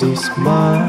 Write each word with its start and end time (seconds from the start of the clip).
This 0.00 0.28
is 0.28 0.38
mine. 0.38 0.87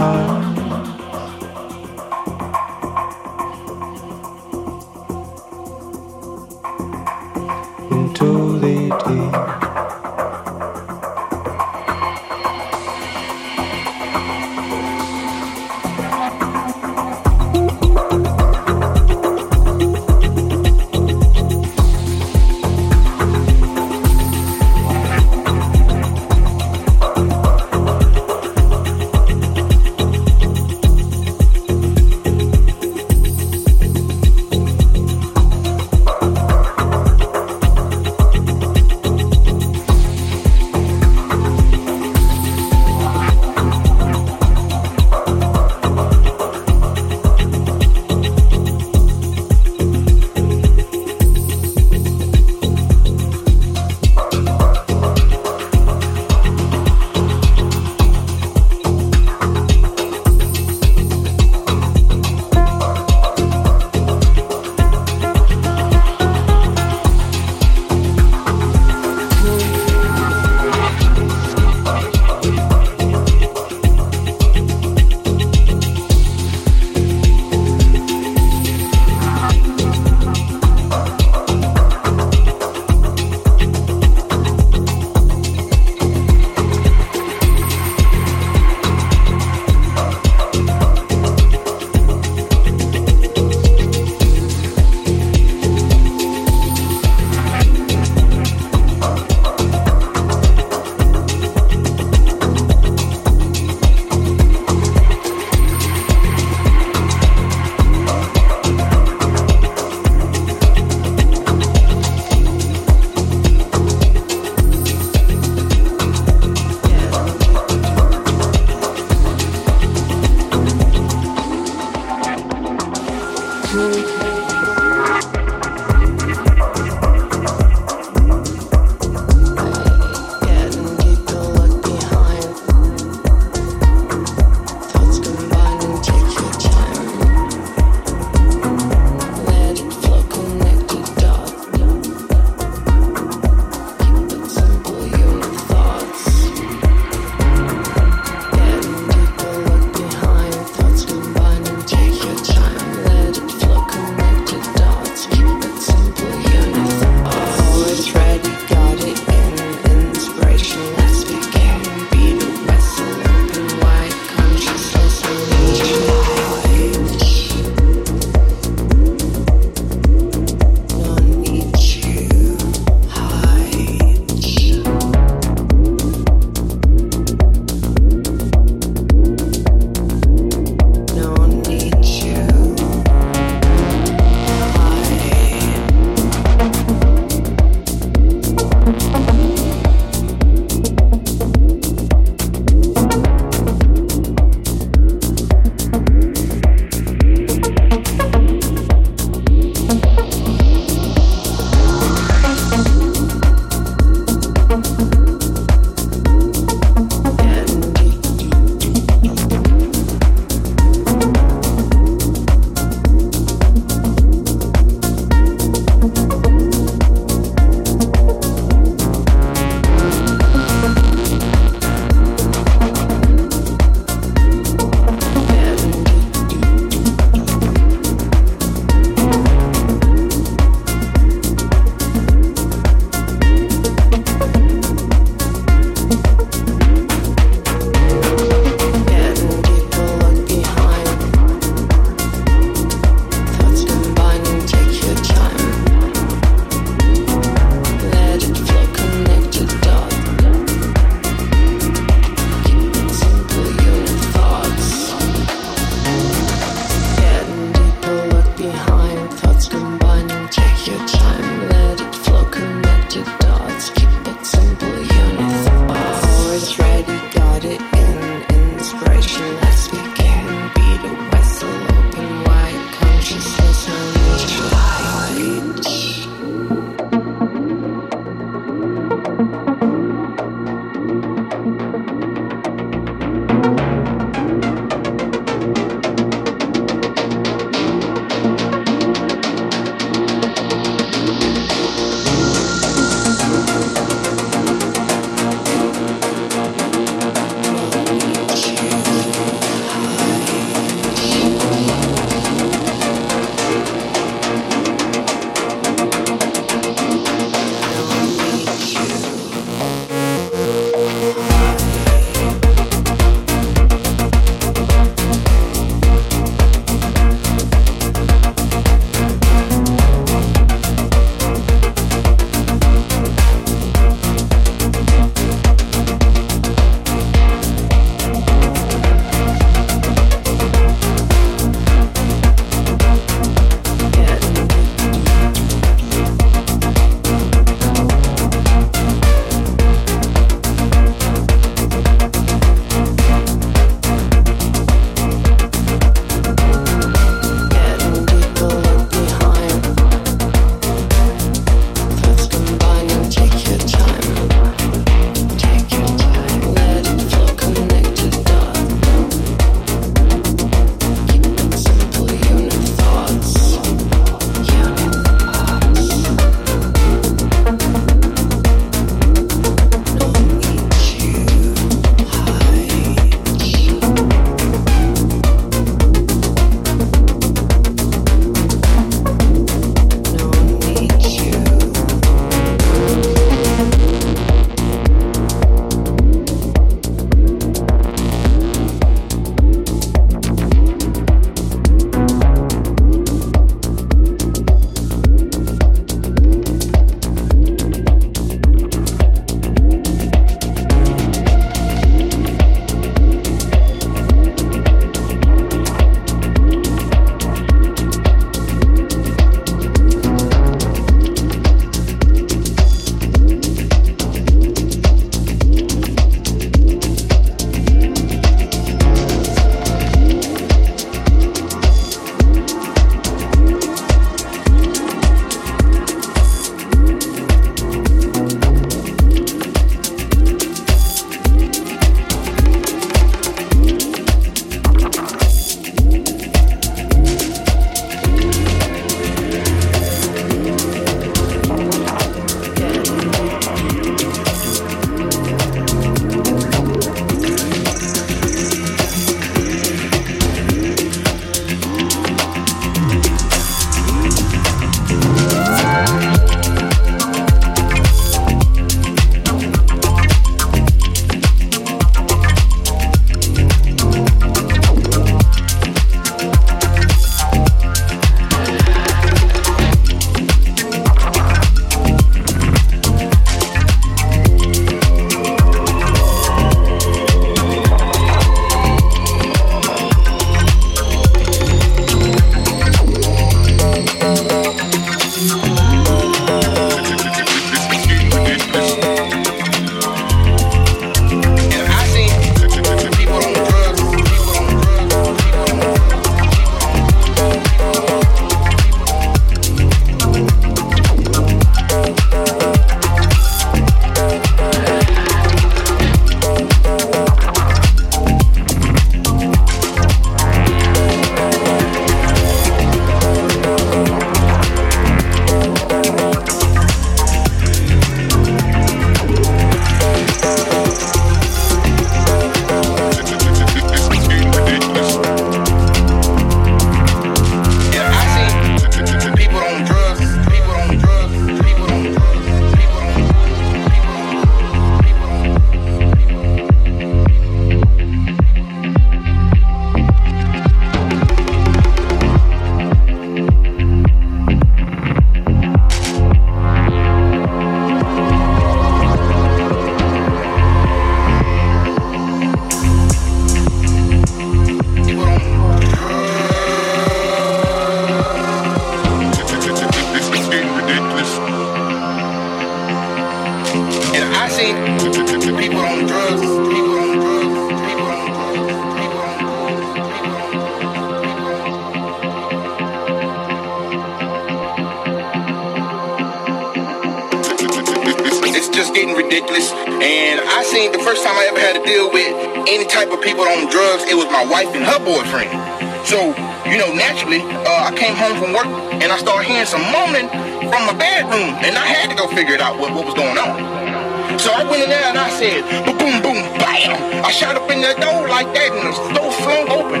Work 588.64 588.92
and 589.02 589.10
I 589.10 589.16
started 589.18 589.48
hearing 589.48 589.66
some 589.66 589.82
moaning 589.90 590.28
from 590.70 590.82
my 590.86 590.94
bedroom, 590.94 591.54
and 591.62 591.76
I 591.76 591.86
had 591.86 592.10
to 592.10 592.16
go 592.16 592.28
figure 592.28 592.54
it 592.54 592.60
out 592.60 592.78
what, 592.78 592.94
what 592.94 593.04
was 593.04 593.14
going 593.14 593.36
on. 593.38 594.38
So 594.38 594.52
I 594.52 594.64
went 594.64 594.82
in 594.82 594.90
there 594.90 595.04
and 595.10 595.18
I 595.18 595.30
said, 595.30 595.62
boom, 595.84 595.98
boom, 595.98 596.22
boom, 596.22 596.40
bam. 596.58 597.24
I 597.24 597.30
shot 597.30 597.56
up 597.56 597.70
in 597.70 597.80
the 597.80 597.92
door 598.00 598.28
like 598.28 598.48
that 598.54 598.70
and 598.72 598.82
the 598.88 599.20
door 599.20 599.32
flung 599.44 599.68
open. 599.68 600.00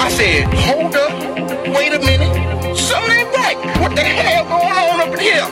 I 0.00 0.08
said, 0.08 0.48
hold 0.66 0.94
up, 0.96 1.12
wait 1.76 1.92
a 1.92 2.00
minute, 2.00 2.32
something 2.76 3.12
ain't 3.12 3.30
right. 3.34 3.58
What 3.82 3.94
the 3.94 4.02
hell 4.02 4.44
going 4.48 4.72
on 4.72 5.00
up 5.04 5.12
in 5.12 5.20
here? 5.20 5.46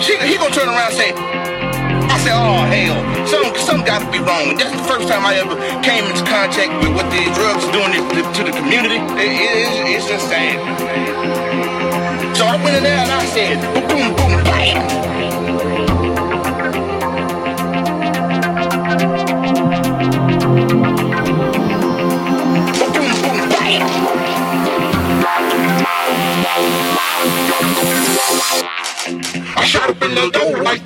She, 0.00 0.16
he 0.26 0.36
gonna 0.36 0.54
turn 0.54 0.68
around 0.68 0.90
and 0.90 0.98
say, 0.98 1.10
I 1.14 2.16
said, 2.18 2.34
oh 2.34 2.66
hell, 2.66 2.98
something, 3.26 3.54
something 3.62 3.86
got 3.86 4.02
to 4.02 4.10
be 4.10 4.18
wrong. 4.18 4.58
That's 4.58 4.74
the 4.74 4.86
first 4.88 5.06
time 5.06 5.24
I 5.24 5.36
ever 5.38 5.54
came 5.86 6.04
into 6.04 6.24
contact 6.26 6.72
with 6.82 6.92
what 6.96 7.06
these 7.14 7.30
drugs 7.36 7.62
are 7.62 7.72
doing 7.72 7.94
to, 7.94 8.02
to 8.02 8.42
the 8.42 8.54
community. 8.58 8.98
It, 9.22 9.30
it, 9.38 9.96
it's 9.96 10.08
just 10.08 10.26
sad. 10.26 11.77
So 12.38 12.46
I 12.46 12.54
went 12.62 12.76
in 12.76 12.84
there 12.84 12.96
and 12.96 13.10
I 13.10 13.24
said, 13.24 13.60
boom, 13.88 14.14
boom, 14.14 14.14
boom, 14.14 14.44
bam. 14.44 14.78
I 29.56 29.64
shot 29.64 29.90
up 29.90 30.00
in 30.02 30.14
the 30.14 30.30
door 30.30 30.62
like. 30.62 30.82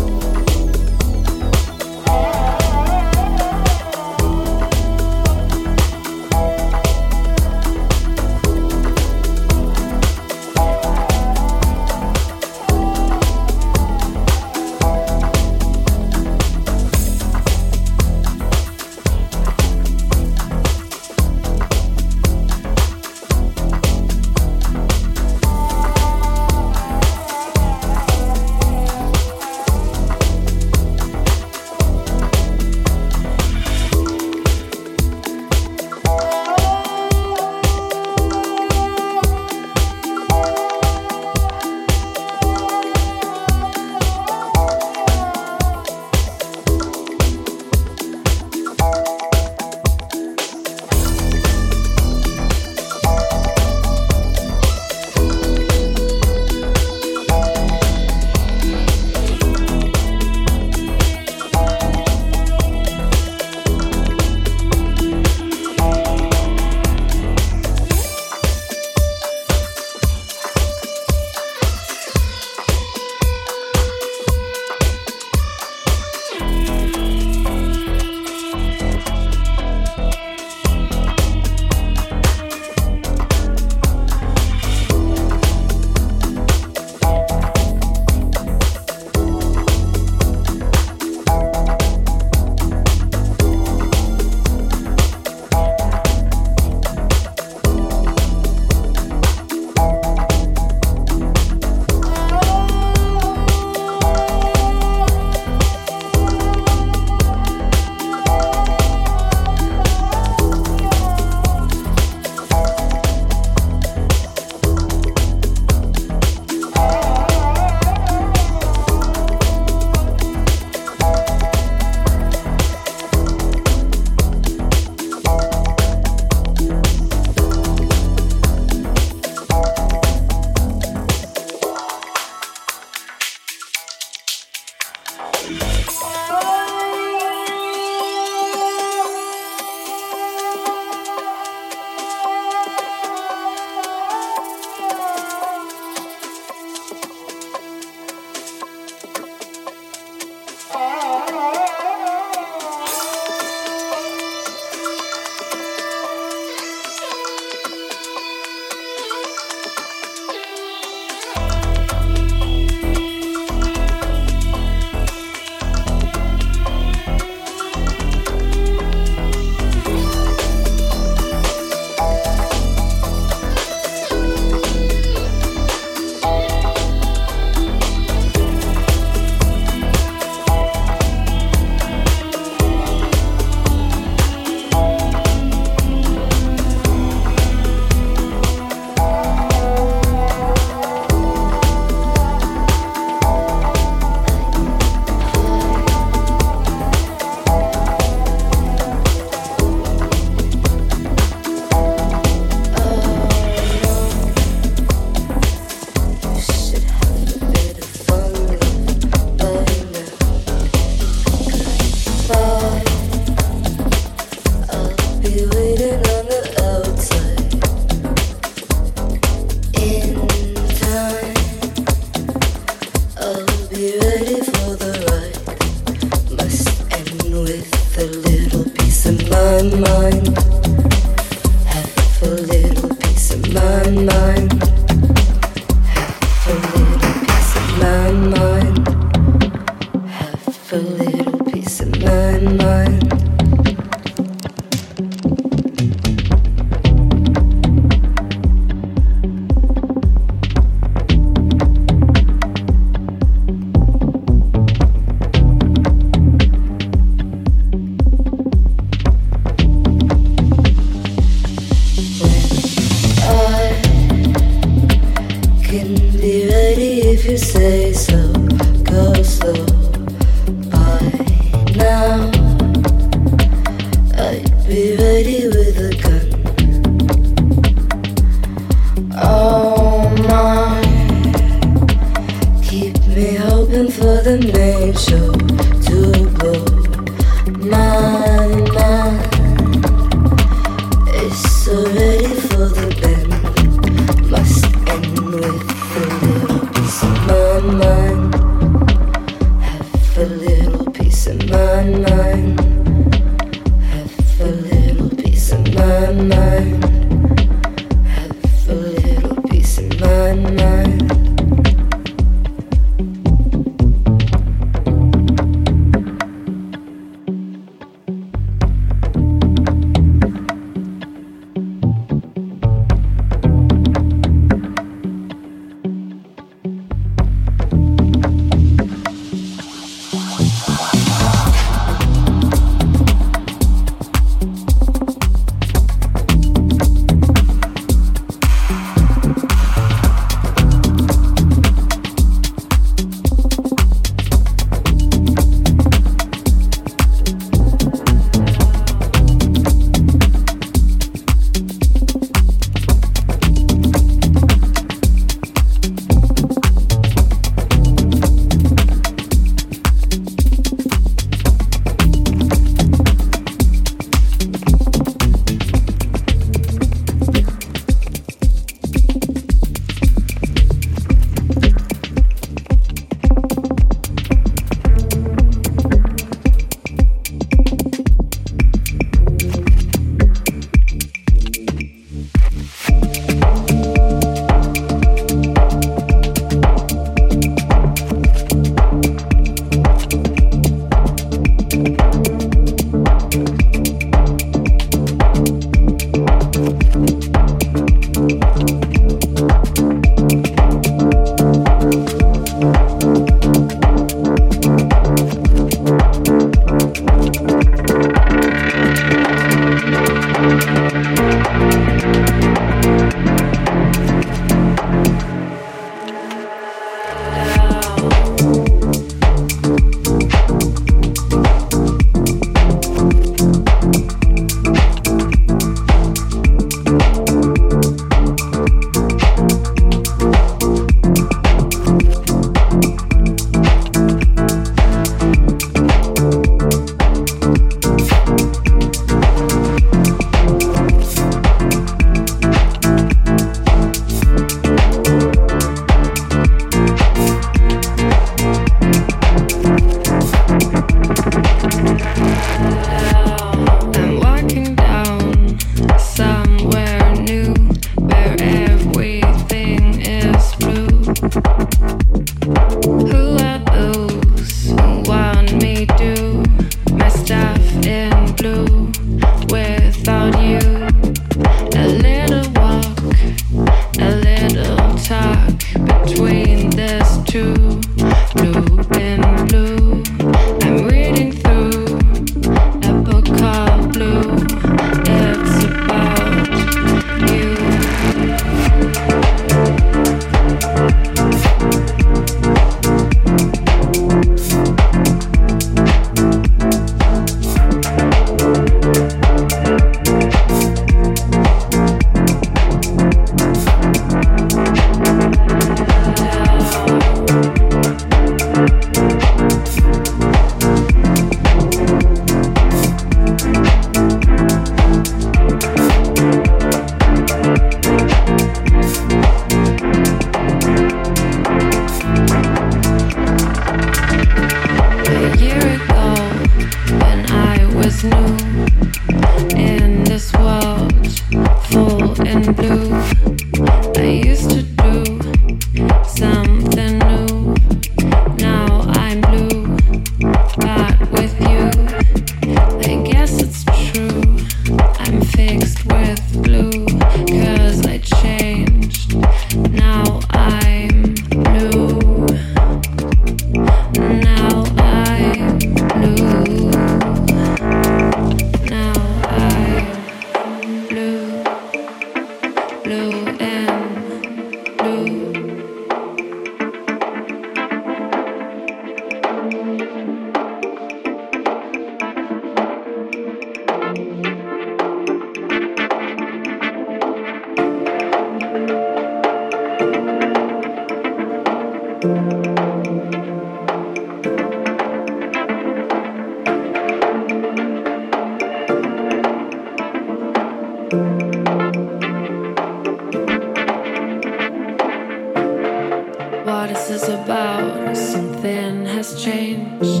what 596.64 596.74
this 596.74 596.88
is 596.88 597.08
about. 597.10 597.94
Something 597.94 598.86
has 598.86 599.22
changed. 599.22 600.00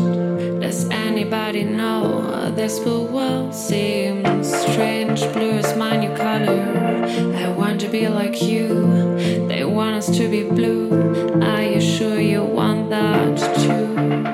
Does 0.62 0.88
anybody 0.88 1.62
know? 1.62 2.50
This 2.52 2.80
world 2.80 3.54
seems 3.54 4.48
strange. 4.48 5.20
Blue 5.34 5.58
is 5.62 5.76
my 5.76 5.96
new 5.96 6.16
color. 6.16 6.64
I 7.36 7.48
want 7.48 7.80
to 7.82 7.88
be 7.88 8.08
like 8.08 8.40
you. 8.40 8.66
They 9.46 9.64
want 9.64 9.96
us 9.96 10.06
to 10.16 10.26
be 10.28 10.44
blue. 10.44 11.42
Are 11.42 11.62
you 11.62 11.80
sure 11.82 12.18
you 12.18 12.42
want 12.42 12.88
that 12.88 13.36
too? 13.62 14.33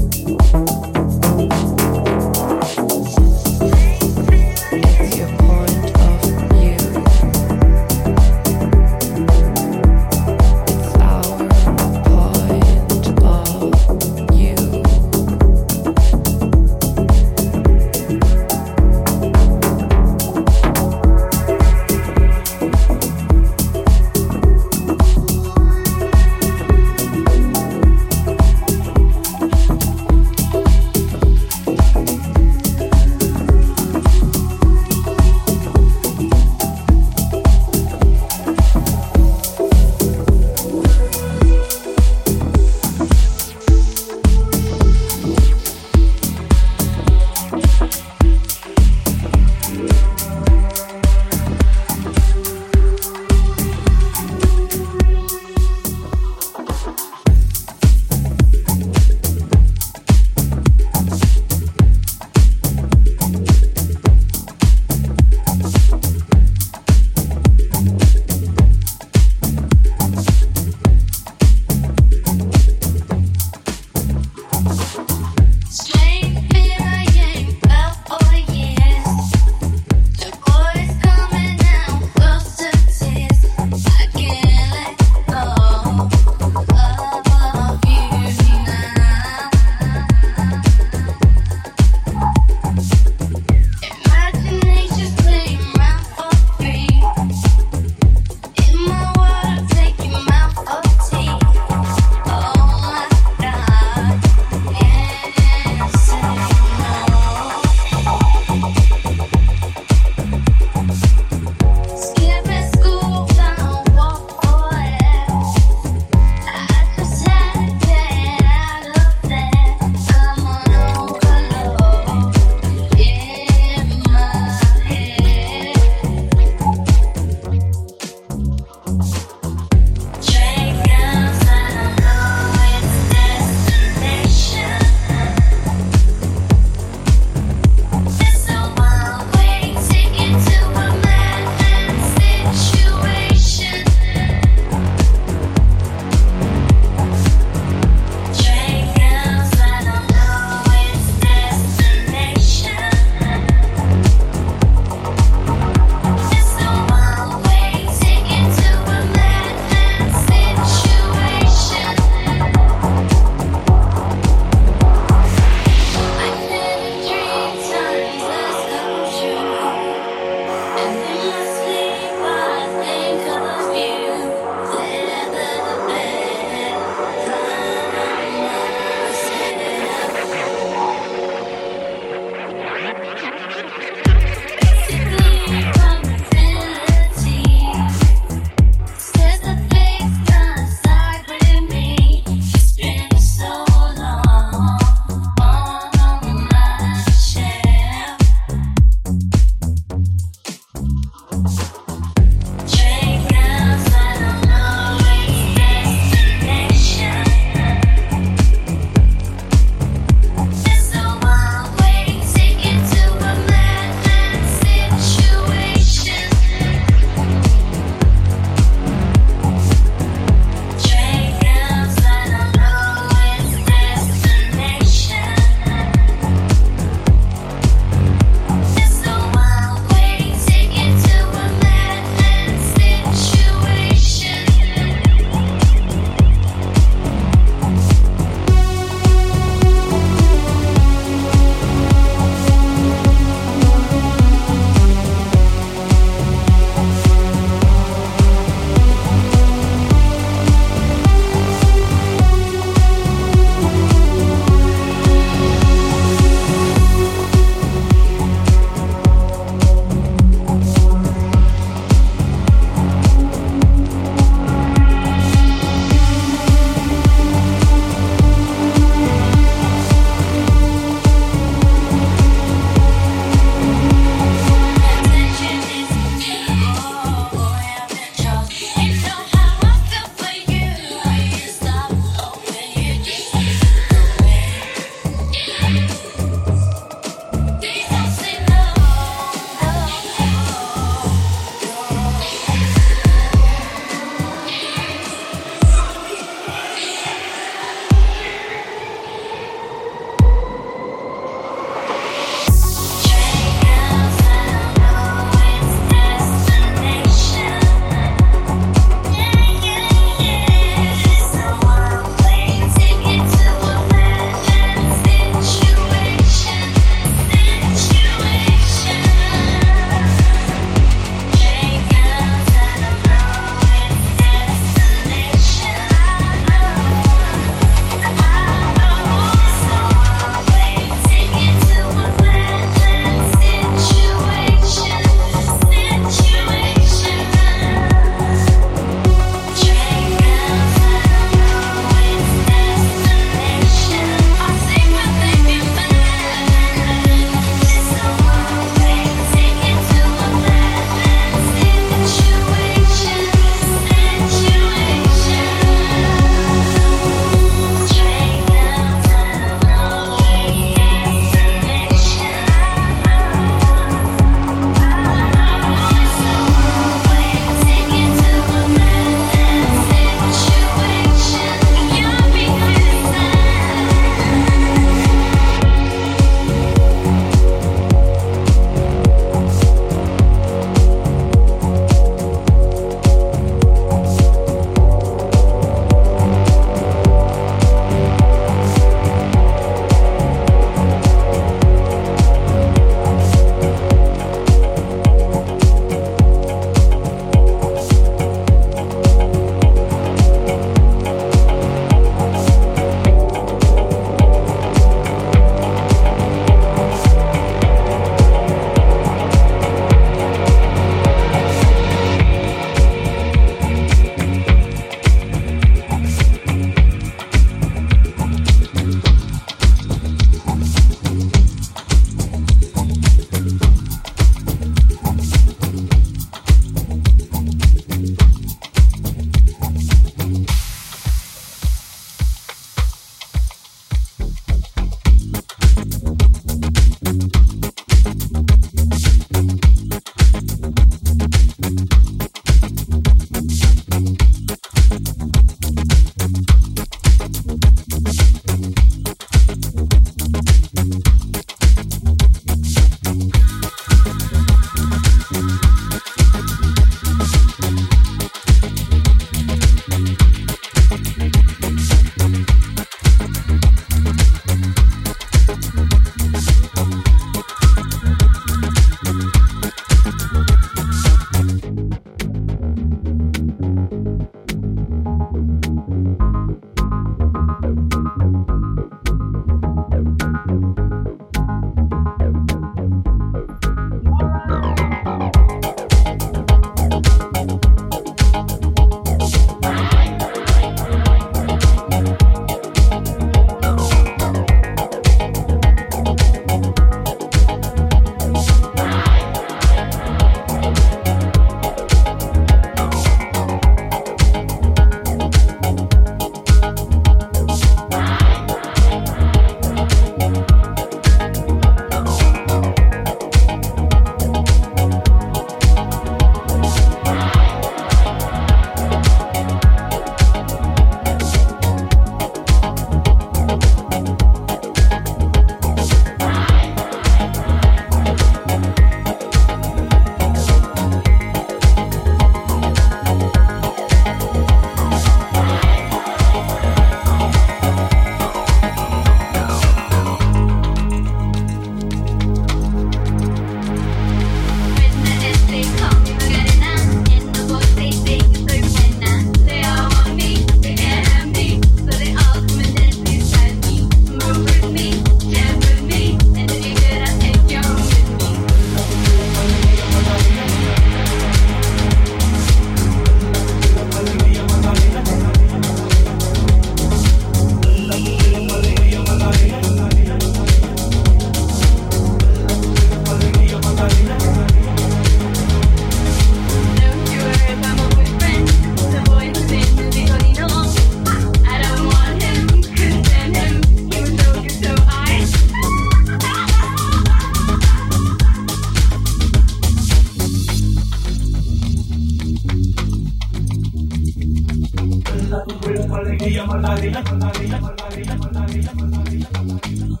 baila, 597.91 598.15
baila, 598.15 598.73
baila, 598.73 599.29
baila. 599.43 600.00